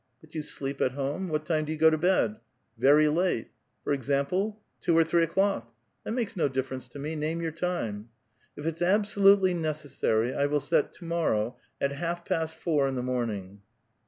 [0.21, 1.29] ''But you sleep at home?
[1.29, 2.37] What time do you go to bed?"
[2.79, 6.87] '^ Very late." '* For example?" *' Two or three o'clock." *' That makes no difference
[6.87, 8.05] to me; name your time." *^
[8.59, 13.03] If it's absolutely necessary, I will set to nionow, at half past four in the
[13.03, 13.61] morning."